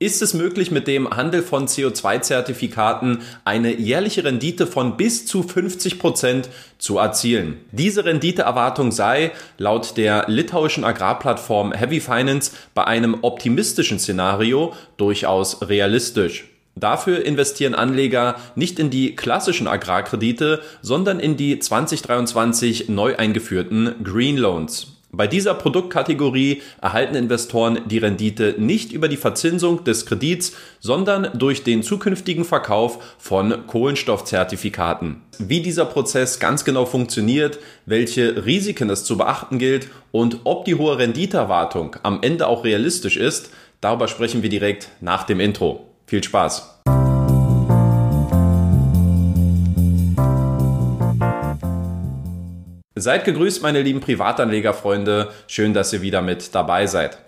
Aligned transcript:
ist 0.00 0.22
es 0.22 0.32
möglich, 0.32 0.70
mit 0.70 0.86
dem 0.86 1.10
Handel 1.10 1.42
von 1.42 1.66
CO2-Zertifikaten 1.66 3.22
eine 3.44 3.74
jährliche 3.74 4.22
Rendite 4.22 4.66
von 4.66 4.96
bis 4.96 5.26
zu 5.26 5.42
50 5.42 5.98
Prozent 5.98 6.48
zu 6.78 6.98
erzielen. 6.98 7.56
Diese 7.72 8.04
Renditeerwartung 8.04 8.92
sei 8.92 9.32
laut 9.56 9.96
der 9.96 10.26
litauischen 10.28 10.84
Agrarplattform 10.84 11.72
Heavy 11.72 12.00
Finance 12.00 12.52
bei 12.74 12.84
einem 12.84 13.18
optimistischen 13.22 13.98
Szenario 13.98 14.72
durchaus 14.98 15.68
realistisch. 15.68 16.44
Dafür 16.76 17.24
investieren 17.24 17.74
Anleger 17.74 18.36
nicht 18.54 18.78
in 18.78 18.90
die 18.90 19.16
klassischen 19.16 19.66
Agrarkredite, 19.66 20.62
sondern 20.80 21.18
in 21.18 21.36
die 21.36 21.58
2023 21.58 22.88
neu 22.88 23.16
eingeführten 23.16 23.96
Green 24.04 24.36
Loans. 24.36 24.97
Bei 25.18 25.26
dieser 25.26 25.54
Produktkategorie 25.54 26.62
erhalten 26.80 27.16
Investoren 27.16 27.80
die 27.86 27.98
Rendite 27.98 28.54
nicht 28.56 28.92
über 28.92 29.08
die 29.08 29.16
Verzinsung 29.16 29.82
des 29.82 30.06
Kredits, 30.06 30.52
sondern 30.78 31.36
durch 31.36 31.64
den 31.64 31.82
zukünftigen 31.82 32.44
Verkauf 32.44 33.16
von 33.18 33.66
Kohlenstoffzertifikaten. 33.66 35.22
Wie 35.40 35.60
dieser 35.60 35.86
Prozess 35.86 36.38
ganz 36.38 36.64
genau 36.64 36.86
funktioniert, 36.86 37.58
welche 37.84 38.46
Risiken 38.46 38.90
es 38.90 39.02
zu 39.02 39.18
beachten 39.18 39.58
gilt 39.58 39.88
und 40.12 40.42
ob 40.44 40.66
die 40.66 40.76
hohe 40.76 40.98
Renditeerwartung 40.98 41.96
am 42.04 42.22
Ende 42.22 42.46
auch 42.46 42.62
realistisch 42.62 43.16
ist, 43.16 43.50
darüber 43.80 44.06
sprechen 44.06 44.44
wir 44.44 44.50
direkt 44.50 44.88
nach 45.00 45.24
dem 45.24 45.40
Intro. 45.40 45.84
Viel 46.06 46.22
Spaß! 46.22 46.77
Seid 53.00 53.24
gegrüßt, 53.24 53.62
meine 53.62 53.82
lieben 53.82 54.00
Privatanlegerfreunde. 54.00 55.28
Schön, 55.46 55.74
dass 55.74 55.92
ihr 55.92 56.02
wieder 56.02 56.20
mit 56.20 56.54
dabei 56.54 56.86
seid. 56.86 57.18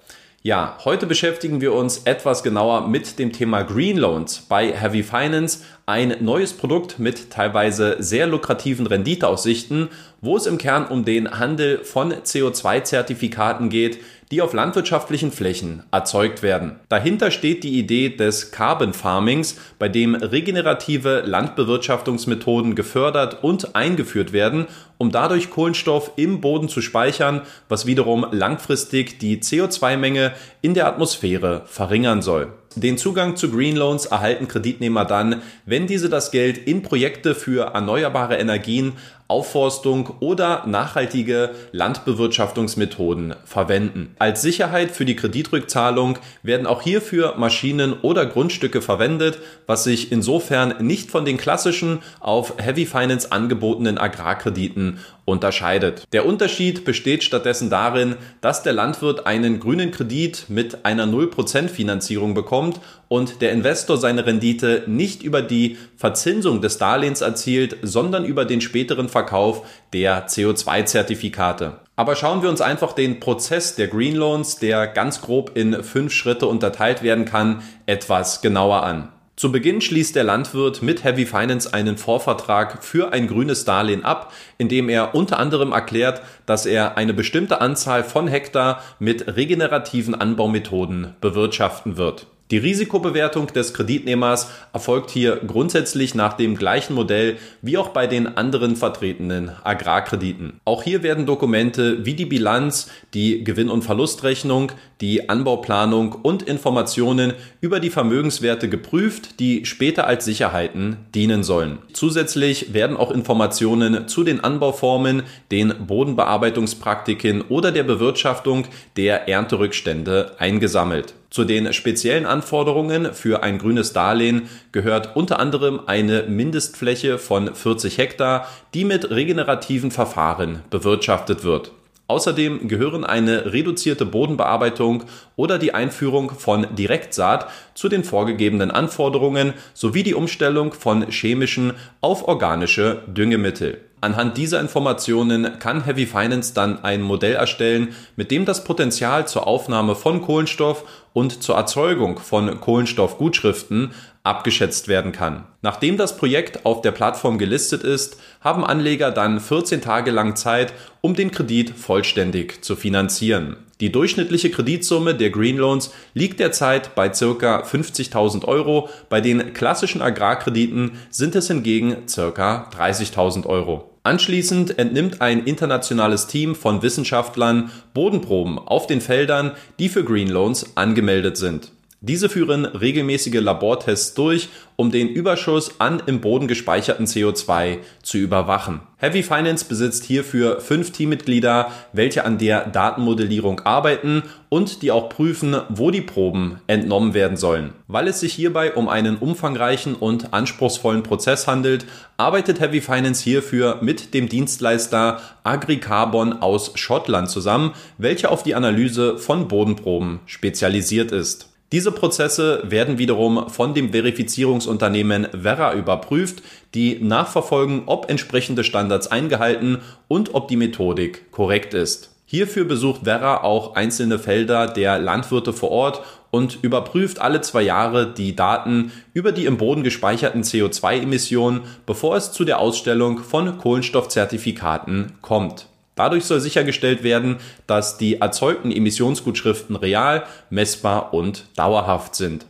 Ja, 0.43 0.79
heute 0.87 1.06
beschäftigen 1.06 1.60
wir 1.60 1.74
uns 1.74 1.98
etwas 2.05 2.43
genauer 2.43 2.88
mit 2.88 3.19
dem 3.19 3.30
Thema 3.30 3.62
Green 3.62 3.98
Loans 3.98 4.46
bei 4.48 4.73
Heavy 4.73 5.02
Finance, 5.02 5.59
ein 5.84 6.16
neues 6.20 6.55
Produkt 6.55 6.98
mit 6.98 7.30
teilweise 7.30 7.96
sehr 7.98 8.26
lukrativen 8.26 8.87
Renditeaussichten, 8.87 9.91
wo 10.23 10.38
es 10.38 10.46
im 10.46 10.57
Kern 10.57 10.87
um 10.87 11.04
den 11.04 11.38
Handel 11.38 11.85
von 11.85 12.15
CO2-Zertifikaten 12.15 13.68
geht, 13.68 13.98
die 14.30 14.42
auf 14.42 14.52
landwirtschaftlichen 14.52 15.32
Flächen 15.32 15.82
erzeugt 15.90 16.42
werden. 16.42 16.78
Dahinter 16.88 17.30
steht 17.30 17.64
die 17.64 17.78
Idee 17.78 18.10
des 18.10 18.52
Carbon 18.52 18.92
Farmings, 18.92 19.56
bei 19.78 19.88
dem 19.88 20.14
regenerative 20.14 21.23
Landbewirtschaftungsmethoden 21.26 22.76
gefördert 22.76 23.42
und 23.42 23.74
eingeführt 23.74 24.32
werden, 24.32 24.66
um 24.98 25.10
dadurch 25.10 25.51
Kohlenstoff 25.51 26.12
im 26.16 26.40
Boden 26.40 26.68
zu 26.68 26.80
speichern, 26.80 27.42
was 27.68 27.86
wiederum 27.86 28.24
langfristig 28.30 29.18
die 29.18 29.38
CO2-Menge 29.38 30.32
in 30.62 30.74
der 30.74 30.86
Atmosphäre 30.86 31.62
verringern 31.66 32.23
soll. 32.23 32.52
Den 32.76 32.98
Zugang 32.98 33.34
zu 33.34 33.51
Green 33.51 33.74
Loans 33.74 34.06
erhalten 34.06 34.46
Kreditnehmer 34.46 35.04
dann, 35.04 35.42
wenn 35.66 35.88
diese 35.88 36.08
das 36.08 36.30
Geld 36.30 36.56
in 36.56 36.82
Projekte 36.82 37.34
für 37.34 37.73
erneuerbare 37.74 38.36
Energien 38.36 38.92
Aufforstung 39.30 40.16
oder 40.20 40.64
nachhaltige 40.66 41.50
Landbewirtschaftungsmethoden 41.73 43.34
verwenden. 43.45 44.14
Als 44.18 44.42
Sicherheit 44.42 44.90
für 44.90 45.04
die 45.04 45.16
Kreditrückzahlung 45.16 46.18
werden 46.42 46.66
auch 46.66 46.82
hierfür 46.82 47.36
Maschinen 47.36 47.95
oder 48.02 48.26
Grundstücke 48.26 48.82
verwendet, 48.82 49.38
was 49.66 49.84
sich 49.84 50.12
insofern 50.12 50.74
nicht 50.80 51.10
von 51.10 51.24
den 51.24 51.36
klassischen 51.36 52.01
auf 52.18 52.54
Heavy 52.58 52.86
Finance 52.86 53.30
angebotenen 53.30 53.98
Agrarkrediten 53.98 54.98
unterscheidet. 55.24 56.04
Der 56.12 56.26
Unterschied 56.26 56.84
besteht 56.84 57.23
stattdessen 57.23 57.70
darin, 57.70 58.16
dass 58.40 58.62
der 58.62 58.73
Landwirt 58.73 59.26
einen 59.26 59.60
grünen 59.60 59.92
Kredit 59.92 60.46
mit 60.48 60.84
einer 60.84 61.06
0% 61.06 61.68
Finanzierung 61.68 62.34
bekommt 62.34 62.80
und 63.11 63.43
der 63.43 63.51
Investor 63.51 63.97
seine 63.97 64.25
Rendite 64.25 64.84
nicht 64.87 65.25
über 65.25 65.43
die 65.43 65.77
Verzinsung 65.97 66.62
des 66.62 66.78
Darlehens 66.78 67.22
erzielt, 67.22 67.77
sondern 67.83 68.25
über 68.25 68.44
den 68.44 68.61
späteren 68.61 69.09
Verkauf 69.09 69.66
der 69.93 70.28
CO2-Zertifikate. 70.28 71.81
Aber 71.97 72.15
schauen 72.15 72.41
wir 72.41 72.49
uns 72.49 72.60
einfach 72.60 72.93
den 72.93 73.19
Prozess 73.19 73.75
der 73.75 73.88
Green 73.88 74.15
Loans, 74.15 74.56
der 74.56 74.87
ganz 74.87 75.22
grob 75.22 75.56
in 75.56 75.82
fünf 75.82 76.12
Schritte 76.12 76.47
unterteilt 76.47 77.03
werden 77.03 77.25
kann, 77.25 77.65
etwas 77.84 78.43
genauer 78.43 78.84
an. 78.84 79.09
Zu 79.34 79.50
Beginn 79.50 79.81
schließt 79.81 80.15
der 80.15 80.22
Landwirt 80.22 80.81
mit 80.81 81.03
Heavy 81.03 81.26
Finance 81.26 81.75
einen 81.75 81.97
Vorvertrag 81.97 82.84
für 82.84 83.12
ein 83.12 83.26
grünes 83.26 83.65
Darlehen 83.65 84.04
ab, 84.04 84.32
in 84.56 84.69
dem 84.69 84.88
er 84.88 85.16
unter 85.16 85.41
anderem 85.41 85.72
erklärt, 85.72 86.22
dass 86.47 86.65
er 86.65 86.97
eine 86.97 87.12
bestimmte 87.12 87.60
Anzahl 87.60 88.04
von 88.04 88.28
Hektar 88.28 88.84
mit 89.00 89.34
regenerativen 89.34 90.15
Anbaumethoden 90.15 91.16
bewirtschaften 91.20 91.97
wird. 91.97 92.28
Die 92.50 92.59
Risikobewertung 92.59 93.47
des 93.47 93.75
Kreditnehmers 93.75 94.50
erfolgt 94.72 95.11
hier 95.11 95.37
grundsätzlich 95.47 96.16
nach 96.16 96.33
dem 96.33 96.56
gleichen 96.56 96.94
Modell 96.94 97.37
wie 97.62 97.78
auch 97.78 97.91
bei 97.91 98.09
den 98.09 98.27
anderen 98.37 98.75
vertretenen 98.75 99.53
Agrarkrediten. 99.62 100.61
Auch 100.65 100.83
hier 100.83 101.05
werden 101.05 101.27
Dokumente 101.27 102.05
wie 102.05 102.15
die 102.15 102.27
Bilanz, 102.27 102.91
die 103.15 103.44
Gewinn- 103.44 103.69
und 103.69 103.83
Verlustrechnung, 103.83 104.72
die 105.00 105.28
Anbauplanung 105.28 106.12
und 106.12 106.43
Informationen 106.43 107.34
über 107.61 107.78
die 107.78 107.91
Vermögenswerte 107.91 108.69
geprüft, 108.69 109.38
die 109.38 109.65
später 109.65 110.09
als 110.09 110.25
Sicherheiten 110.25 110.97
dienen 111.15 111.44
sollen. 111.44 111.78
Zusätzlich 111.93 112.75
werden 112.75 112.97
auch 112.97 113.12
Informationen 113.12 114.09
zu 114.09 114.25
den 114.25 114.41
Anbauformen, 114.41 115.22
den 115.53 115.72
Bodenbearbeitungspraktiken 115.87 117.43
oder 117.43 117.71
der 117.71 117.84
Bewirtschaftung 117.84 118.67
der 118.97 119.28
Ernterückstände 119.28 120.32
eingesammelt. 120.38 121.15
Zu 121.30 121.44
den 121.44 121.72
speziellen 121.72 122.26
Anforderungen 122.26 123.14
für 123.14 123.44
ein 123.44 123.58
grünes 123.58 123.92
Darlehen 123.92 124.48
gehört 124.72 125.14
unter 125.14 125.38
anderem 125.38 125.80
eine 125.86 126.24
Mindestfläche 126.24 127.18
von 127.18 127.54
40 127.54 127.98
Hektar, 127.98 128.48
die 128.74 128.84
mit 128.84 129.10
regenerativen 129.10 129.92
Verfahren 129.92 130.62
bewirtschaftet 130.70 131.44
wird. 131.44 131.70
Außerdem 132.08 132.66
gehören 132.66 133.04
eine 133.04 133.52
reduzierte 133.52 134.04
Bodenbearbeitung 134.04 135.04
oder 135.36 135.60
die 135.60 135.72
Einführung 135.72 136.30
von 136.30 136.66
Direktsaat 136.74 137.48
zu 137.74 137.88
den 137.88 138.02
vorgegebenen 138.02 138.72
Anforderungen 138.72 139.54
sowie 139.72 140.02
die 140.02 140.14
Umstellung 140.14 140.72
von 140.72 141.08
chemischen 141.08 141.74
auf 142.00 142.26
organische 142.26 143.02
Düngemittel. 143.06 143.78
Anhand 144.03 144.38
dieser 144.38 144.61
Informationen 144.61 145.59
kann 145.59 145.84
Heavy 145.84 146.06
Finance 146.06 146.55
dann 146.55 146.83
ein 146.83 147.03
Modell 147.03 147.34
erstellen, 147.34 147.94
mit 148.16 148.31
dem 148.31 148.47
das 148.47 148.65
Potenzial 148.65 149.28
zur 149.28 149.47
Aufnahme 149.47 149.94
von 149.94 150.22
Kohlenstoff 150.22 150.84
und 151.12 151.43
zur 151.43 151.56
Erzeugung 151.56 152.19
von 152.19 152.61
Kohlenstoffgutschriften 152.61 153.91
abgeschätzt 154.22 154.88
werden 154.88 155.12
kann. 155.12 155.44
Nachdem 155.61 155.99
das 155.99 156.16
Projekt 156.16 156.65
auf 156.65 156.81
der 156.81 156.93
Plattform 156.93 157.37
gelistet 157.37 157.83
ist, 157.83 158.19
haben 158.41 158.65
Anleger 158.65 159.11
dann 159.11 159.38
14 159.38 159.83
Tage 159.83 160.11
lang 160.11 160.34
Zeit, 160.34 160.72
um 161.03 161.15
den 161.15 161.31
Kredit 161.31 161.71
vollständig 161.71 162.65
zu 162.65 162.77
finanzieren. 162.77 163.56
Die 163.81 163.93
durchschnittliche 163.93 164.50
Kreditsumme 164.50 165.15
der 165.15 165.31
Green 165.31 165.56
Loans 165.56 165.93
liegt 166.15 166.38
derzeit 166.41 166.94
bei 166.94 167.09
ca. 167.09 167.62
50.000 167.62 168.44
Euro, 168.44 168.88
bei 169.09 169.21
den 169.21 169.55
klassischen 169.55 170.03
Agrarkrediten 170.03 170.93
sind 171.11 171.34
es 171.34 171.49
hingegen 171.49 172.06
ca. 172.06 172.69
30.000 172.71 173.47
Euro. 173.47 173.89
Anschließend 174.03 174.78
entnimmt 174.78 175.21
ein 175.21 175.44
internationales 175.44 176.27
Team 176.27 176.55
von 176.55 176.83
Wissenschaftlern 176.83 177.71
Bodenproben 177.93 178.59
auf 178.59 178.87
den 178.87 179.03
Feldern, 179.03 179.53
die 179.78 179.91
für 179.91 180.05
Green 180.05 180.28
Loans 180.28 180.75
angemeldet 180.77 181.37
sind. 181.37 181.72
Diese 182.03 182.31
führen 182.31 182.65
regelmäßige 182.65 183.43
Labortests 183.43 184.15
durch, 184.15 184.49
um 184.77 184.91
den 184.91 185.11
Überschuss 185.11 185.78
an 185.81 186.03
im 186.06 186.22
Boden 186.22 186.49
gespeicherten 186.49 187.05
CO2 187.05 187.81
zu 188.03 188.16
überwachen. 188.16 188.81
Heavy 188.97 189.22
Finance 189.22 189.66
besitzt 189.66 190.05
hierfür 190.05 190.62
fünf 190.62 190.93
Teammitglieder, 190.93 191.71
welche 191.93 192.25
an 192.25 192.38
der 192.38 192.66
Datenmodellierung 192.69 193.61
arbeiten 193.61 194.22
und 194.49 194.81
die 194.81 194.91
auch 194.91 195.11
prüfen, 195.11 195.55
wo 195.69 195.91
die 195.91 196.00
Proben 196.00 196.62
entnommen 196.69 197.12
werden 197.12 197.37
sollen. 197.37 197.75
Weil 197.87 198.09
es 198.09 198.21
sich 198.21 198.32
hierbei 198.32 198.73
um 198.73 198.88
einen 198.88 199.19
umfangreichen 199.19 199.94
und 199.94 200.32
anspruchsvollen 200.32 201.03
Prozess 201.03 201.46
handelt, 201.46 201.85
arbeitet 202.17 202.61
Heavy 202.61 202.81
Finance 202.81 203.23
hierfür 203.23 203.76
mit 203.82 204.14
dem 204.14 204.31
Dienstleister 204.31 205.20
AgriCarbon 205.44 206.41
aus 206.41 206.73
Schottland 206.76 207.29
zusammen, 207.29 207.73
welcher 207.99 208.31
auf 208.31 208.43
die 208.43 208.55
Analyse 208.55 209.19
von 209.19 209.49
Bodenproben 209.49 210.20
spezialisiert 210.25 211.12
ist. 211.12 211.50
Diese 211.72 211.93
Prozesse 211.93 212.62
werden 212.64 212.99
wiederum 212.99 213.49
von 213.49 213.75
dem 213.75 213.93
Verifizierungsunternehmen 213.93 215.28
Verra 215.40 215.75
überprüft, 215.75 216.43
die 216.75 216.99
nachverfolgen, 217.00 217.82
ob 217.87 218.11
entsprechende 218.11 218.64
Standards 218.64 219.06
eingehalten 219.06 219.78
und 220.08 220.34
ob 220.34 220.49
die 220.49 220.56
Methodik 220.56 221.31
korrekt 221.31 221.75
ist. 221.75 222.11
Hierfür 222.26 222.64
besucht 222.64 223.02
Verra 223.05 223.43
auch 223.43 223.75
einzelne 223.75 224.19
Felder 224.19 224.67
der 224.67 224.99
Landwirte 224.99 225.52
vor 225.52 225.70
Ort 225.70 226.02
und 226.31 226.58
überprüft 226.62 227.20
alle 227.20 227.40
zwei 227.40 227.62
Jahre 227.62 228.14
die 228.14 228.34
Daten 228.34 228.93
über 229.14 229.32
die 229.32 229.46
im 229.46 229.56
Boden 229.56 229.82
gespeicherten 229.82 230.43
CO2-Emissionen, 230.43 231.62
bevor 231.87 232.17
es 232.17 232.32
zu 232.32 232.44
der 232.44 232.58
Ausstellung 232.61 233.19
von 233.19 233.58
Kohlenstoffzertifikaten 233.58 235.19
kommt. 235.22 235.69
Dadurch 235.94 236.25
soll 236.25 236.40
sichergestellt 236.40 237.02
werden, 237.02 237.37
dass 237.66 237.98
die 237.98 238.20
erzeugten 238.20 238.70
Emissionsgutschriften 238.70 239.76
real, 239.76 240.25
messbar 240.48 241.12
und 241.12 241.46
dauerhaft 241.56 242.14
sind. 242.14 242.46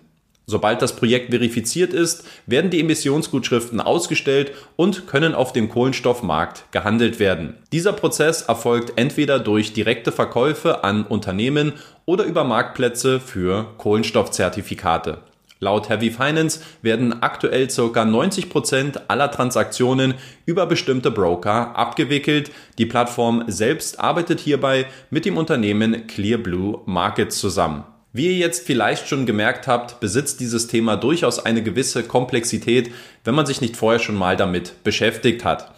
Sobald 0.50 0.82
das 0.82 0.96
Projekt 0.96 1.30
verifiziert 1.30 1.92
ist, 1.92 2.24
werden 2.46 2.72
die 2.72 2.80
Emissionsgutschriften 2.80 3.80
ausgestellt 3.80 4.50
und 4.74 5.06
können 5.06 5.32
auf 5.32 5.52
dem 5.52 5.68
Kohlenstoffmarkt 5.68 6.64
gehandelt 6.72 7.20
werden. 7.20 7.54
Dieser 7.70 7.92
Prozess 7.92 8.42
erfolgt 8.42 8.94
entweder 8.96 9.38
durch 9.38 9.72
direkte 9.74 10.10
Verkäufe 10.10 10.82
an 10.82 11.04
Unternehmen 11.04 11.74
oder 12.04 12.24
über 12.24 12.42
Marktplätze 12.42 13.20
für 13.20 13.68
Kohlenstoffzertifikate. 13.78 15.18
Laut 15.62 15.90
Heavy 15.90 16.10
Finance 16.10 16.60
werden 16.80 17.22
aktuell 17.22 17.68
ca. 17.68 18.04
90 18.06 18.48
Prozent 18.48 19.10
aller 19.10 19.30
Transaktionen 19.30 20.14
über 20.46 20.64
bestimmte 20.64 21.10
Broker 21.10 21.76
abgewickelt. 21.76 22.50
Die 22.78 22.86
Plattform 22.86 23.44
selbst 23.46 24.00
arbeitet 24.00 24.40
hierbei 24.40 24.86
mit 25.10 25.26
dem 25.26 25.36
Unternehmen 25.36 26.06
Clearblue 26.06 26.80
Markets 26.86 27.38
zusammen. 27.38 27.84
Wie 28.14 28.28
ihr 28.28 28.38
jetzt 28.38 28.66
vielleicht 28.66 29.06
schon 29.06 29.26
gemerkt 29.26 29.68
habt, 29.68 30.00
besitzt 30.00 30.40
dieses 30.40 30.66
Thema 30.66 30.96
durchaus 30.96 31.44
eine 31.44 31.62
gewisse 31.62 32.04
Komplexität, 32.04 32.90
wenn 33.24 33.34
man 33.34 33.44
sich 33.44 33.60
nicht 33.60 33.76
vorher 33.76 34.00
schon 34.00 34.16
mal 34.16 34.38
damit 34.38 34.82
beschäftigt 34.82 35.44
hat. 35.44 35.72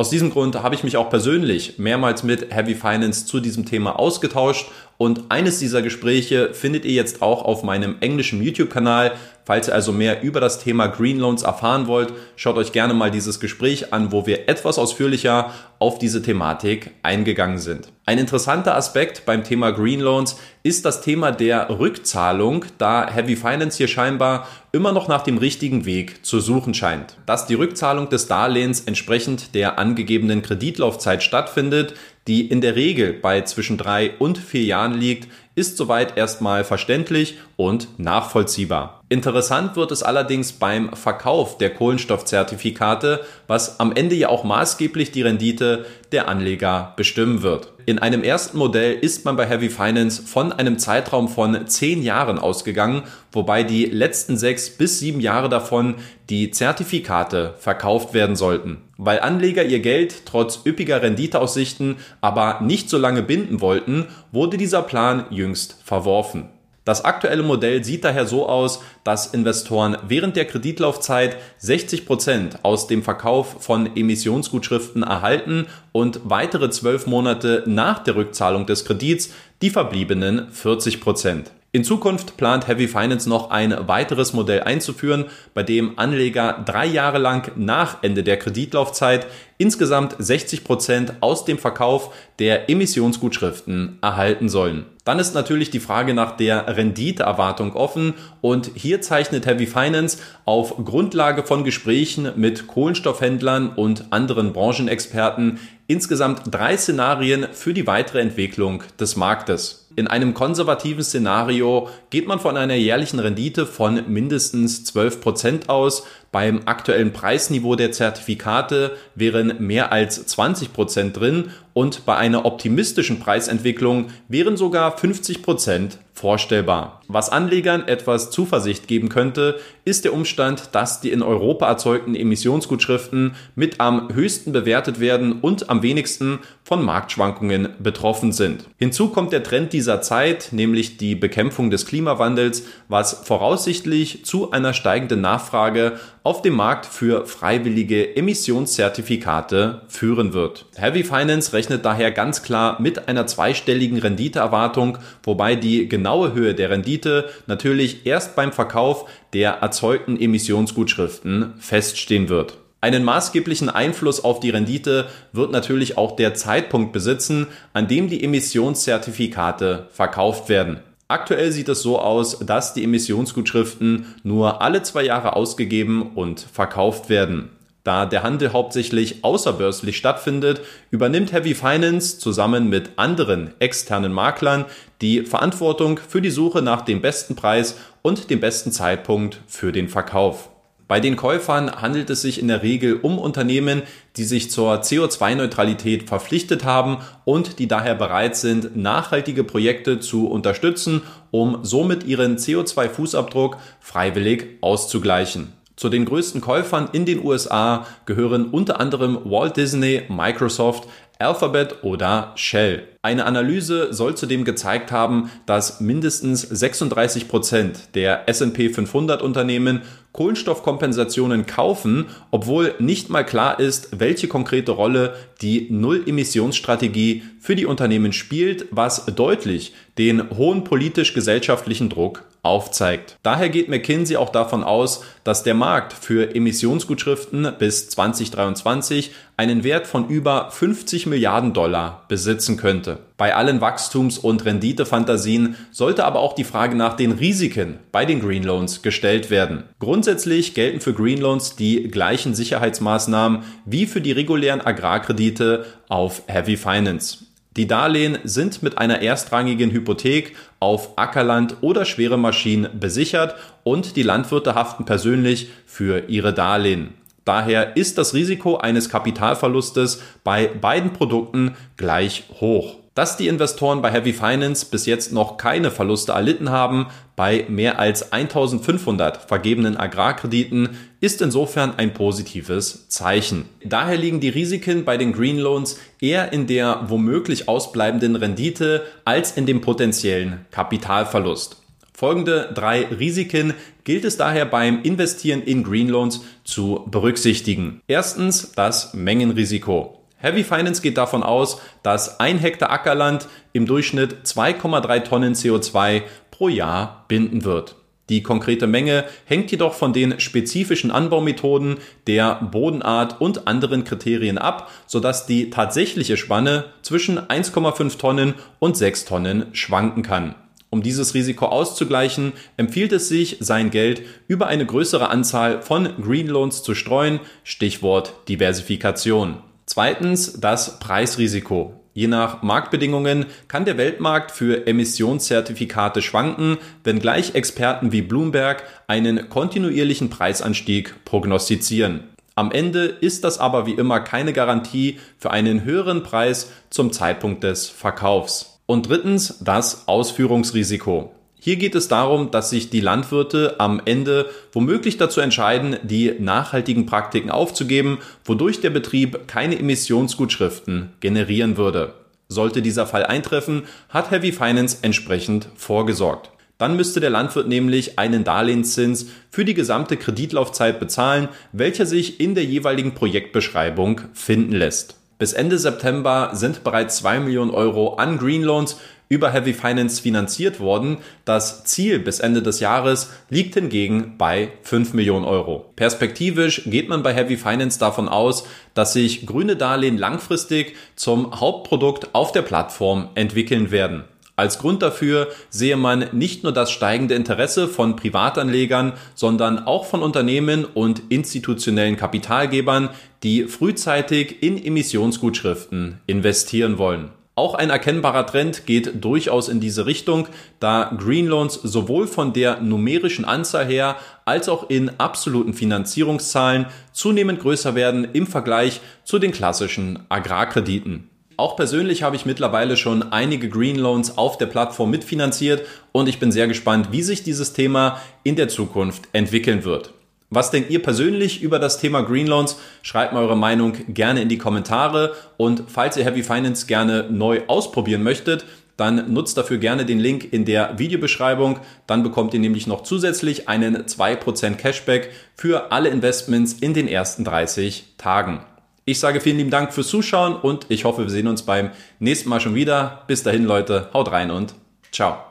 Aus 0.00 0.10
diesem 0.10 0.30
Grund 0.30 0.54
habe 0.62 0.76
ich 0.76 0.84
mich 0.84 0.96
auch 0.96 1.10
persönlich 1.10 1.78
mehrmals 1.78 2.22
mit 2.22 2.54
Heavy 2.54 2.76
Finance 2.76 3.26
zu 3.26 3.40
diesem 3.40 3.66
Thema 3.66 3.98
ausgetauscht 3.98 4.70
und 4.98 5.30
eines 5.30 5.60
dieser 5.60 5.80
Gespräche 5.80 6.52
findet 6.52 6.84
ihr 6.84 6.90
jetzt 6.90 7.22
auch 7.22 7.44
auf 7.44 7.62
meinem 7.62 7.96
englischen 8.00 8.42
YouTube-Kanal. 8.42 9.12
Falls 9.44 9.68
ihr 9.68 9.74
also 9.74 9.92
mehr 9.92 10.22
über 10.22 10.40
das 10.40 10.58
Thema 10.58 10.88
Green 10.88 11.20
Loans 11.20 11.44
erfahren 11.44 11.86
wollt, 11.86 12.12
schaut 12.34 12.56
euch 12.56 12.72
gerne 12.72 12.94
mal 12.94 13.10
dieses 13.12 13.38
Gespräch 13.38 13.92
an, 13.92 14.10
wo 14.10 14.26
wir 14.26 14.48
etwas 14.48 14.76
ausführlicher 14.76 15.54
auf 15.78 16.00
diese 16.00 16.20
Thematik 16.20 16.90
eingegangen 17.04 17.58
sind. 17.58 17.92
Ein 18.04 18.18
interessanter 18.18 18.74
Aspekt 18.74 19.24
beim 19.24 19.44
Thema 19.44 19.70
Green 19.70 20.00
Loans 20.00 20.36
ist 20.64 20.84
das 20.84 21.00
Thema 21.00 21.30
der 21.30 21.70
Rückzahlung, 21.78 22.64
da 22.78 23.08
Heavy 23.08 23.36
Finance 23.36 23.78
hier 23.78 23.88
scheinbar 23.88 24.48
immer 24.72 24.92
noch 24.92 25.08
nach 25.08 25.22
dem 25.22 25.38
richtigen 25.38 25.84
Weg 25.86 26.26
zu 26.26 26.40
suchen 26.40 26.74
scheint. 26.74 27.16
Dass 27.24 27.46
die 27.46 27.54
Rückzahlung 27.54 28.08
des 28.08 28.26
Darlehens 28.26 28.80
entsprechend 28.80 29.54
der 29.54 29.78
angegebenen 29.78 30.42
Kreditlaufzeit 30.42 31.22
stattfindet, 31.22 31.94
die 32.28 32.46
in 32.46 32.60
der 32.60 32.76
Regel 32.76 33.14
bei 33.14 33.40
zwischen 33.40 33.78
drei 33.78 34.12
und 34.18 34.38
vier 34.38 34.62
Jahren 34.62 34.94
liegt, 34.94 35.28
ist 35.54 35.76
soweit 35.76 36.16
erstmal 36.16 36.62
verständlich 36.62 37.38
und 37.56 37.98
nachvollziehbar. 37.98 39.02
Interessant 39.08 39.74
wird 39.74 39.90
es 39.90 40.02
allerdings 40.04 40.52
beim 40.52 40.94
Verkauf 40.94 41.58
der 41.58 41.70
Kohlenstoffzertifikate, 41.74 43.24
was 43.48 43.80
am 43.80 43.92
Ende 43.92 44.14
ja 44.14 44.28
auch 44.28 44.44
maßgeblich 44.44 45.10
die 45.10 45.22
Rendite 45.22 45.86
der 46.12 46.28
Anleger 46.28 46.92
bestimmen 46.96 47.42
wird. 47.42 47.72
In 47.86 47.98
einem 47.98 48.22
ersten 48.22 48.58
Modell 48.58 48.98
ist 49.00 49.24
man 49.24 49.36
bei 49.36 49.46
Heavy 49.46 49.70
Finance 49.70 50.22
von 50.22 50.52
einem 50.52 50.78
Zeitraum 50.78 51.28
von 51.28 51.66
zehn 51.66 52.02
Jahren 52.02 52.38
ausgegangen, 52.38 53.02
wobei 53.32 53.62
die 53.62 53.86
letzten 53.86 54.36
sechs 54.36 54.68
bis 54.70 55.00
sieben 55.00 55.20
Jahre 55.20 55.48
davon 55.48 55.94
die 56.28 56.50
Zertifikate 56.50 57.54
verkauft 57.58 58.12
werden 58.12 58.36
sollten. 58.36 58.87
Weil 58.98 59.20
Anleger 59.20 59.64
ihr 59.64 59.78
Geld 59.78 60.26
trotz 60.26 60.66
üppiger 60.66 61.00
Renditeaussichten 61.00 61.96
aber 62.20 62.60
nicht 62.60 62.90
so 62.90 62.98
lange 62.98 63.22
binden 63.22 63.60
wollten, 63.60 64.06
wurde 64.32 64.56
dieser 64.56 64.82
Plan 64.82 65.26
jüngst 65.30 65.76
verworfen. 65.84 66.48
Das 66.84 67.04
aktuelle 67.04 67.42
Modell 67.42 67.84
sieht 67.84 68.02
daher 68.02 68.26
so 68.26 68.48
aus, 68.48 68.82
dass 69.04 69.26
Investoren 69.26 69.98
während 70.08 70.36
der 70.36 70.46
Kreditlaufzeit 70.46 71.36
60 71.58 72.06
Prozent 72.06 72.64
aus 72.64 72.86
dem 72.86 73.02
Verkauf 73.02 73.62
von 73.62 73.94
Emissionsgutschriften 73.94 75.02
erhalten 75.02 75.66
und 75.92 76.20
weitere 76.24 76.70
zwölf 76.70 77.06
Monate 77.06 77.62
nach 77.66 77.98
der 78.00 78.16
Rückzahlung 78.16 78.66
des 78.66 78.84
Kredits 78.84 79.30
die 79.62 79.70
verbliebenen 79.70 80.50
40%. 80.50 81.00
Prozent. 81.00 81.50
In 81.78 81.84
Zukunft 81.84 82.36
plant 82.36 82.66
Heavy 82.66 82.88
Finance 82.88 83.28
noch 83.28 83.50
ein 83.50 83.86
weiteres 83.86 84.32
Modell 84.32 84.64
einzuführen, 84.64 85.26
bei 85.54 85.62
dem 85.62 85.96
Anleger 85.96 86.60
drei 86.66 86.86
Jahre 86.86 87.18
lang 87.18 87.52
nach 87.54 88.02
Ende 88.02 88.24
der 88.24 88.36
Kreditlaufzeit 88.36 89.28
insgesamt 89.58 90.16
60 90.18 90.64
Prozent 90.64 91.12
aus 91.20 91.44
dem 91.44 91.56
Verkauf 91.56 92.12
der 92.40 92.68
Emissionsgutschriften 92.68 93.98
erhalten 94.02 94.48
sollen. 94.48 94.86
Dann 95.04 95.20
ist 95.20 95.36
natürlich 95.36 95.70
die 95.70 95.78
Frage 95.78 96.14
nach 96.14 96.36
der 96.36 96.76
Renditeerwartung 96.76 97.74
offen 97.74 98.14
und 98.40 98.72
hier 98.74 99.00
zeichnet 99.00 99.46
Heavy 99.46 99.68
Finance 99.68 100.18
auf 100.44 100.84
Grundlage 100.84 101.44
von 101.44 101.62
Gesprächen 101.62 102.32
mit 102.34 102.66
Kohlenstoffhändlern 102.66 103.70
und 103.70 104.06
anderen 104.10 104.52
Branchenexperten 104.52 105.60
insgesamt 105.86 106.42
drei 106.50 106.76
Szenarien 106.76 107.46
für 107.52 107.72
die 107.72 107.86
weitere 107.86 108.20
Entwicklung 108.20 108.82
des 109.00 109.14
Marktes. 109.14 109.87
In 109.98 110.06
einem 110.06 110.32
konservativen 110.32 111.02
Szenario 111.02 111.88
geht 112.10 112.28
man 112.28 112.38
von 112.38 112.56
einer 112.56 112.76
jährlichen 112.76 113.18
Rendite 113.18 113.66
von 113.66 114.08
mindestens 114.08 114.84
12 114.84 115.20
Prozent 115.20 115.68
aus. 115.68 116.06
Beim 116.30 116.60
aktuellen 116.66 117.14
Preisniveau 117.14 117.74
der 117.74 117.90
Zertifikate 117.90 118.96
wären 119.14 119.54
mehr 119.60 119.92
als 119.92 120.26
20 120.26 120.74
Prozent 120.74 121.16
drin 121.16 121.50
und 121.72 122.04
bei 122.04 122.16
einer 122.16 122.44
optimistischen 122.44 123.20
Preisentwicklung 123.20 124.08
wären 124.28 124.56
sogar 124.56 124.98
50 124.98 125.42
Prozent 125.42 125.98
vorstellbar. 126.12 127.00
Was 127.06 127.30
Anlegern 127.30 127.86
etwas 127.86 128.30
Zuversicht 128.30 128.88
geben 128.88 129.08
könnte, 129.08 129.60
ist 129.84 130.04
der 130.04 130.12
Umstand, 130.12 130.70
dass 130.72 131.00
die 131.00 131.12
in 131.12 131.22
Europa 131.22 131.68
erzeugten 131.68 132.16
Emissionsgutschriften 132.16 133.36
mit 133.54 133.80
am 133.80 134.12
höchsten 134.12 134.50
bewertet 134.50 134.98
werden 134.98 135.40
und 135.40 135.70
am 135.70 135.82
wenigsten 135.82 136.40
von 136.64 136.84
Marktschwankungen 136.84 137.68
betroffen 137.78 138.32
sind. 138.32 138.64
Hinzu 138.76 139.10
kommt 139.10 139.32
der 139.32 139.44
Trend 139.44 139.72
dieser 139.72 140.02
Zeit, 140.02 140.48
nämlich 140.50 140.96
die 140.96 141.14
Bekämpfung 141.14 141.70
des 141.70 141.86
Klimawandels, 141.86 142.64
was 142.88 143.22
voraussichtlich 143.24 144.24
zu 144.24 144.50
einer 144.50 144.74
steigenden 144.74 145.20
Nachfrage 145.20 145.98
auf 146.28 146.42
dem 146.42 146.56
Markt 146.56 146.84
für 146.84 147.24
freiwillige 147.24 148.14
Emissionszertifikate 148.14 149.80
führen 149.88 150.34
wird. 150.34 150.66
Heavy 150.76 151.02
Finance 151.02 151.54
rechnet 151.54 151.86
daher 151.86 152.10
ganz 152.10 152.42
klar 152.42 152.82
mit 152.82 153.08
einer 153.08 153.26
zweistelligen 153.26 153.96
Renditeerwartung, 153.96 154.98
wobei 155.22 155.54
die 155.54 155.88
genaue 155.88 156.34
Höhe 156.34 156.54
der 156.54 156.68
Rendite 156.68 157.30
natürlich 157.46 158.04
erst 158.04 158.36
beim 158.36 158.52
Verkauf 158.52 159.08
der 159.32 159.52
erzeugten 159.52 160.20
Emissionsgutschriften 160.20 161.54
feststehen 161.60 162.28
wird. 162.28 162.58
Einen 162.82 163.04
maßgeblichen 163.04 163.70
Einfluss 163.70 164.22
auf 164.22 164.38
die 164.38 164.50
Rendite 164.50 165.06
wird 165.32 165.50
natürlich 165.50 165.96
auch 165.96 166.14
der 166.14 166.34
Zeitpunkt 166.34 166.92
besitzen, 166.92 167.46
an 167.72 167.88
dem 167.88 168.10
die 168.10 168.22
Emissionszertifikate 168.22 169.86
verkauft 169.92 170.50
werden. 170.50 170.80
Aktuell 171.10 171.52
sieht 171.52 171.70
es 171.70 171.80
so 171.80 171.98
aus, 171.98 172.38
dass 172.40 172.74
die 172.74 172.84
Emissionsgutschriften 172.84 174.14
nur 174.24 174.60
alle 174.60 174.82
zwei 174.82 175.04
Jahre 175.04 175.36
ausgegeben 175.36 176.02
und 176.14 176.40
verkauft 176.40 177.08
werden. 177.08 177.48
Da 177.82 178.04
der 178.04 178.22
Handel 178.22 178.52
hauptsächlich 178.52 179.24
außerbörslich 179.24 179.96
stattfindet, 179.96 180.60
übernimmt 180.90 181.32
Heavy 181.32 181.54
Finance 181.54 182.18
zusammen 182.18 182.68
mit 182.68 182.90
anderen 182.96 183.54
externen 183.58 184.12
Maklern 184.12 184.66
die 185.00 185.22
Verantwortung 185.22 185.98
für 185.98 186.20
die 186.20 186.28
Suche 186.28 186.60
nach 186.60 186.82
dem 186.82 187.00
besten 187.00 187.34
Preis 187.34 187.78
und 188.02 188.28
dem 188.28 188.40
besten 188.40 188.70
Zeitpunkt 188.70 189.40
für 189.46 189.72
den 189.72 189.88
Verkauf. 189.88 190.50
Bei 190.88 191.00
den 191.00 191.16
Käufern 191.16 191.70
handelt 191.82 192.08
es 192.08 192.22
sich 192.22 192.40
in 192.40 192.48
der 192.48 192.62
Regel 192.62 192.94
um 192.94 193.18
Unternehmen, 193.18 193.82
die 194.16 194.24
sich 194.24 194.50
zur 194.50 194.80
CO2-Neutralität 194.80 196.08
verpflichtet 196.08 196.64
haben 196.64 196.98
und 197.26 197.58
die 197.58 197.68
daher 197.68 197.94
bereit 197.94 198.36
sind, 198.36 198.74
nachhaltige 198.74 199.44
Projekte 199.44 200.00
zu 200.00 200.28
unterstützen, 200.28 201.02
um 201.30 201.58
somit 201.62 202.04
ihren 202.04 202.38
CO2-Fußabdruck 202.38 203.56
freiwillig 203.80 204.46
auszugleichen. 204.62 205.52
Zu 205.78 205.88
den 205.88 206.06
größten 206.06 206.40
Käufern 206.40 206.88
in 206.92 207.04
den 207.06 207.24
USA 207.24 207.86
gehören 208.04 208.46
unter 208.46 208.80
anderem 208.80 209.16
Walt 209.24 209.56
Disney, 209.56 210.02
Microsoft, 210.08 210.88
Alphabet 211.20 211.84
oder 211.84 212.32
Shell. 212.34 212.88
Eine 213.02 213.26
Analyse 213.26 213.94
soll 213.94 214.16
zudem 214.16 214.44
gezeigt 214.44 214.90
haben, 214.90 215.30
dass 215.46 215.80
mindestens 215.80 216.42
36 216.42 217.28
Prozent 217.28 217.94
der 217.94 218.28
S&P 218.28 218.70
500 218.70 219.22
Unternehmen 219.22 219.82
Kohlenstoffkompensationen 220.10 221.46
kaufen, 221.46 222.06
obwohl 222.32 222.74
nicht 222.80 223.08
mal 223.08 223.24
klar 223.24 223.60
ist, 223.60 224.00
welche 224.00 224.26
konkrete 224.26 224.72
Rolle 224.72 225.14
die 225.42 225.68
Null-Emissionsstrategie 225.70 227.22
für 227.38 227.54
die 227.54 227.66
Unternehmen 227.66 228.12
spielt, 228.12 228.66
was 228.72 229.06
deutlich 229.06 229.74
den 229.96 230.36
hohen 230.36 230.64
politisch-gesellschaftlichen 230.64 231.88
Druck 231.88 232.24
aufzeigt. 232.42 233.16
Daher 233.22 233.48
geht 233.48 233.68
McKinsey 233.68 234.16
auch 234.16 234.30
davon 234.30 234.64
aus, 234.64 235.04
dass 235.24 235.42
der 235.42 235.54
Markt 235.54 235.92
für 235.92 236.34
Emissionsgutschriften 236.34 237.52
bis 237.58 237.90
2023 237.90 239.12
einen 239.36 239.64
Wert 239.64 239.86
von 239.86 240.08
über 240.08 240.50
50 240.50 241.06
Milliarden 241.06 241.52
Dollar 241.52 242.04
besitzen 242.08 242.56
könnte. 242.56 242.98
Bei 243.16 243.34
allen 243.34 243.60
Wachstums- 243.60 244.18
und 244.18 244.44
Renditefantasien 244.44 245.56
sollte 245.70 246.04
aber 246.04 246.20
auch 246.20 246.34
die 246.34 246.44
Frage 246.44 246.76
nach 246.76 246.94
den 246.94 247.12
Risiken 247.12 247.78
bei 247.92 248.04
den 248.04 248.20
Green 248.20 248.42
Loans 248.42 248.82
gestellt 248.82 249.30
werden. 249.30 249.64
Grundsätzlich 249.78 250.54
gelten 250.54 250.80
für 250.80 250.94
Green 250.94 251.20
Loans 251.20 251.56
die 251.56 251.88
gleichen 251.88 252.34
Sicherheitsmaßnahmen 252.34 253.42
wie 253.64 253.86
für 253.86 254.00
die 254.00 254.12
regulären 254.12 254.60
Agrarkredite 254.60 255.66
auf 255.88 256.22
Heavy 256.26 256.56
Finance. 256.56 257.27
Die 257.58 257.66
Darlehen 257.66 258.18
sind 258.22 258.62
mit 258.62 258.78
einer 258.78 259.02
erstrangigen 259.02 259.72
Hypothek 259.72 260.36
auf 260.60 260.96
Ackerland 260.96 261.56
oder 261.60 261.84
schwere 261.84 262.16
Maschinen 262.16 262.78
besichert 262.78 263.34
und 263.64 263.96
die 263.96 264.04
Landwirte 264.04 264.54
haften 264.54 264.84
persönlich 264.84 265.50
für 265.66 266.08
ihre 266.08 266.32
Darlehen. 266.32 266.94
Daher 267.24 267.76
ist 267.76 267.98
das 267.98 268.14
Risiko 268.14 268.58
eines 268.58 268.88
Kapitalverlustes 268.88 270.00
bei 270.22 270.46
beiden 270.46 270.92
Produkten 270.92 271.56
gleich 271.76 272.26
hoch. 272.40 272.76
Dass 272.98 273.16
die 273.16 273.28
Investoren 273.28 273.80
bei 273.80 273.92
Heavy 273.92 274.12
Finance 274.12 274.66
bis 274.68 274.84
jetzt 274.84 275.12
noch 275.12 275.36
keine 275.36 275.70
Verluste 275.70 276.10
erlitten 276.10 276.50
haben, 276.50 276.88
bei 277.14 277.44
mehr 277.48 277.78
als 277.78 278.10
1500 278.10 279.28
vergebenen 279.28 279.76
Agrarkrediten, 279.76 280.70
ist 281.00 281.22
insofern 281.22 281.78
ein 281.78 281.94
positives 281.94 282.88
Zeichen. 282.88 283.44
Daher 283.64 283.96
liegen 283.96 284.18
die 284.18 284.30
Risiken 284.30 284.84
bei 284.84 284.96
den 284.96 285.12
Green 285.12 285.38
Loans 285.38 285.78
eher 286.00 286.32
in 286.32 286.48
der 286.48 286.86
womöglich 286.88 287.48
ausbleibenden 287.48 288.16
Rendite 288.16 288.82
als 289.04 289.30
in 289.30 289.46
dem 289.46 289.60
potenziellen 289.60 290.46
Kapitalverlust. 290.50 291.62
Folgende 291.94 292.50
drei 292.52 292.84
Risiken 292.86 293.54
gilt 293.84 294.04
es 294.04 294.16
daher 294.16 294.44
beim 294.44 294.82
Investieren 294.82 295.42
in 295.42 295.62
Green 295.62 295.88
Loans 295.88 296.24
zu 296.42 296.84
berücksichtigen. 296.90 297.80
Erstens 297.86 298.50
das 298.56 298.92
Mengenrisiko. 298.92 299.97
Heavy 300.20 300.42
Finance 300.42 300.82
geht 300.82 300.98
davon 300.98 301.22
aus, 301.22 301.60
dass 301.84 302.18
ein 302.18 302.38
Hektar 302.38 302.70
Ackerland 302.70 303.28
im 303.52 303.66
Durchschnitt 303.66 304.24
2,3 304.24 305.04
Tonnen 305.04 305.34
CO2 305.34 306.02
pro 306.32 306.48
Jahr 306.48 307.04
binden 307.06 307.44
wird. 307.44 307.76
Die 308.08 308.22
konkrete 308.22 308.66
Menge 308.66 309.04
hängt 309.26 309.50
jedoch 309.52 309.74
von 309.74 309.92
den 309.92 310.18
spezifischen 310.18 310.90
Anbaumethoden, 310.90 311.76
der 312.06 312.36
Bodenart 312.50 313.20
und 313.20 313.46
anderen 313.46 313.84
Kriterien 313.84 314.38
ab, 314.38 314.70
sodass 314.86 315.26
die 315.26 315.50
tatsächliche 315.50 316.16
Spanne 316.16 316.64
zwischen 316.82 317.18
1,5 317.18 317.98
Tonnen 317.98 318.34
und 318.58 318.76
6 318.76 319.04
Tonnen 319.04 319.46
schwanken 319.52 320.02
kann. 320.02 320.34
Um 320.70 320.82
dieses 320.82 321.14
Risiko 321.14 321.46
auszugleichen, 321.46 322.32
empfiehlt 322.56 322.92
es 322.92 323.08
sich, 323.08 323.36
sein 323.40 323.70
Geld 323.70 324.02
über 324.26 324.48
eine 324.48 324.66
größere 324.66 325.10
Anzahl 325.10 325.62
von 325.62 325.88
Green 326.02 326.26
Loans 326.26 326.62
zu 326.62 326.74
streuen, 326.74 327.20
Stichwort 327.44 328.14
Diversifikation. 328.28 329.38
Zweitens 329.68 330.40
das 330.40 330.78
Preisrisiko. 330.78 331.74
Je 331.92 332.06
nach 332.06 332.42
Marktbedingungen 332.42 333.26
kann 333.48 333.66
der 333.66 333.76
Weltmarkt 333.76 334.30
für 334.30 334.66
Emissionszertifikate 334.66 336.00
schwanken, 336.00 336.56
wenngleich 336.84 337.34
Experten 337.34 337.92
wie 337.92 338.00
Bloomberg 338.00 338.62
einen 338.86 339.28
kontinuierlichen 339.28 340.08
Preisanstieg 340.08 341.04
prognostizieren. 341.04 342.04
Am 342.34 342.50
Ende 342.50 342.84
ist 342.86 343.24
das 343.24 343.38
aber 343.38 343.66
wie 343.66 343.74
immer 343.74 344.00
keine 344.00 344.32
Garantie 344.32 344.98
für 345.18 345.32
einen 345.32 345.64
höheren 345.64 346.02
Preis 346.02 346.50
zum 346.70 346.90
Zeitpunkt 346.90 347.44
des 347.44 347.68
Verkaufs. 347.68 348.60
Und 348.64 348.88
drittens 348.88 349.38
das 349.40 349.86
Ausführungsrisiko. 349.86 351.12
Hier 351.48 351.56
geht 351.56 351.74
es 351.74 351.88
darum, 351.88 352.30
dass 352.30 352.50
sich 352.50 352.68
die 352.68 352.82
Landwirte 352.82 353.54
am 353.56 353.80
Ende 353.86 354.28
womöglich 354.52 354.98
dazu 354.98 355.22
entscheiden, 355.22 355.78
die 355.82 356.14
nachhaltigen 356.18 356.84
Praktiken 356.84 357.30
aufzugeben, 357.30 358.00
wodurch 358.22 358.60
der 358.60 358.68
Betrieb 358.68 359.26
keine 359.28 359.58
Emissionsgutschriften 359.58 360.90
generieren 361.00 361.56
würde. 361.56 361.94
Sollte 362.28 362.60
dieser 362.60 362.86
Fall 362.86 363.06
eintreffen, 363.06 363.62
hat 363.88 364.10
Heavy 364.10 364.30
Finance 364.32 364.80
entsprechend 364.82 365.48
vorgesorgt. 365.56 366.28
Dann 366.58 366.76
müsste 366.76 367.00
der 367.00 367.08
Landwirt 367.08 367.48
nämlich 367.48 367.98
einen 367.98 368.24
Darlehenszins 368.24 369.06
für 369.30 369.46
die 369.46 369.54
gesamte 369.54 369.96
Kreditlaufzeit 369.96 370.78
bezahlen, 370.78 371.30
welcher 371.52 371.86
sich 371.86 372.20
in 372.20 372.34
der 372.34 372.44
jeweiligen 372.44 372.92
Projektbeschreibung 372.92 374.02
finden 374.12 374.52
lässt. 374.52 374.96
Bis 375.18 375.32
Ende 375.32 375.58
September 375.58 376.30
sind 376.34 376.62
bereits 376.62 376.98
2 376.98 377.20
Millionen 377.20 377.50
Euro 377.50 377.94
an 377.94 378.18
Green 378.18 378.42
Loans 378.42 378.76
über 379.08 379.30
Heavy 379.30 379.54
Finance 379.54 380.02
finanziert 380.02 380.60
worden. 380.60 380.98
Das 381.24 381.64
Ziel 381.64 381.98
bis 381.98 382.20
Ende 382.20 382.42
des 382.42 382.60
Jahres 382.60 383.10
liegt 383.30 383.54
hingegen 383.54 384.14
bei 384.18 384.52
5 384.62 384.94
Millionen 384.94 385.24
Euro. 385.24 385.72
Perspektivisch 385.76 386.62
geht 386.66 386.88
man 386.88 387.02
bei 387.02 387.14
Heavy 387.14 387.36
Finance 387.36 387.78
davon 387.78 388.08
aus, 388.08 388.44
dass 388.74 388.92
sich 388.92 389.26
grüne 389.26 389.56
Darlehen 389.56 389.98
langfristig 389.98 390.76
zum 390.96 391.40
Hauptprodukt 391.40 392.14
auf 392.14 392.32
der 392.32 392.42
Plattform 392.42 393.08
entwickeln 393.14 393.70
werden. 393.70 394.04
Als 394.38 394.60
Grund 394.60 394.82
dafür 394.82 395.26
sehe 395.50 395.76
man 395.76 396.10
nicht 396.12 396.44
nur 396.44 396.52
das 396.52 396.70
steigende 396.70 397.16
Interesse 397.16 397.66
von 397.66 397.96
Privatanlegern, 397.96 398.92
sondern 399.16 399.58
auch 399.58 399.84
von 399.84 400.00
Unternehmen 400.00 400.64
und 400.64 401.02
institutionellen 401.08 401.96
Kapitalgebern, 401.96 402.90
die 403.24 403.48
frühzeitig 403.48 404.40
in 404.40 404.64
Emissionsgutschriften 404.64 405.98
investieren 406.06 406.78
wollen. 406.78 407.10
Auch 407.38 407.54
ein 407.54 407.70
erkennbarer 407.70 408.26
Trend 408.26 408.66
geht 408.66 409.04
durchaus 409.04 409.48
in 409.48 409.60
diese 409.60 409.86
Richtung, 409.86 410.26
da 410.58 410.92
Green 410.98 411.28
Loans 411.28 411.54
sowohl 411.54 412.08
von 412.08 412.32
der 412.32 412.60
numerischen 412.60 413.24
Anzahl 413.24 413.64
her 413.64 413.94
als 414.24 414.48
auch 414.48 414.68
in 414.68 414.90
absoluten 414.98 415.54
Finanzierungszahlen 415.54 416.66
zunehmend 416.90 417.38
größer 417.38 417.76
werden 417.76 418.08
im 418.12 418.26
Vergleich 418.26 418.80
zu 419.04 419.20
den 419.20 419.30
klassischen 419.30 420.00
Agrarkrediten. 420.08 421.10
Auch 421.36 421.54
persönlich 421.54 422.02
habe 422.02 422.16
ich 422.16 422.26
mittlerweile 422.26 422.76
schon 422.76 423.04
einige 423.12 423.48
Green 423.48 423.78
Loans 423.78 424.18
auf 424.18 424.36
der 424.36 424.46
Plattform 424.46 424.90
mitfinanziert 424.90 425.64
und 425.92 426.08
ich 426.08 426.18
bin 426.18 426.32
sehr 426.32 426.48
gespannt, 426.48 426.88
wie 426.90 427.02
sich 427.02 427.22
dieses 427.22 427.52
Thema 427.52 428.00
in 428.24 428.34
der 428.34 428.48
Zukunft 428.48 429.04
entwickeln 429.12 429.62
wird. 429.62 429.94
Was 430.30 430.50
denkt 430.50 430.70
ihr 430.70 430.82
persönlich 430.82 431.42
über 431.42 431.58
das 431.58 431.78
Thema 431.78 432.02
Green 432.02 432.26
Loans? 432.26 432.58
Schreibt 432.82 433.14
mal 433.14 433.22
eure 433.22 433.36
Meinung 433.36 433.72
gerne 433.88 434.20
in 434.20 434.28
die 434.28 434.36
Kommentare 434.38 435.14
und 435.38 435.64
falls 435.68 435.96
ihr 435.96 436.04
Heavy 436.04 436.22
Finance 436.22 436.66
gerne 436.66 437.06
neu 437.10 437.42
ausprobieren 437.46 438.02
möchtet, 438.02 438.44
dann 438.76 439.12
nutzt 439.12 439.36
dafür 439.36 439.58
gerne 439.58 439.84
den 439.84 439.98
Link 439.98 440.32
in 440.32 440.44
der 440.44 440.78
Videobeschreibung. 440.78 441.58
Dann 441.86 442.02
bekommt 442.02 442.32
ihr 442.34 442.40
nämlich 442.40 442.66
noch 442.66 442.84
zusätzlich 442.84 443.48
einen 443.48 443.84
2% 443.86 444.54
Cashback 444.54 445.10
für 445.34 445.72
alle 445.72 445.88
Investments 445.88 446.52
in 446.52 446.74
den 446.74 446.88
ersten 446.88 447.24
30 447.24 447.94
Tagen. 447.98 448.40
Ich 448.84 449.00
sage 449.00 449.20
vielen 449.20 449.38
lieben 449.38 449.50
Dank 449.50 449.74
fürs 449.74 449.88
Zuschauen 449.88 450.36
und 450.36 450.66
ich 450.68 450.84
hoffe, 450.84 451.02
wir 451.02 451.10
sehen 451.10 451.26
uns 451.26 451.42
beim 451.42 451.70
nächsten 451.98 452.28
Mal 452.28 452.40
schon 452.40 452.54
wieder. 452.54 453.02
Bis 453.06 453.22
dahin, 453.22 453.44
Leute, 453.44 453.90
haut 453.92 454.12
rein 454.12 454.30
und 454.30 454.54
ciao. 454.92 455.27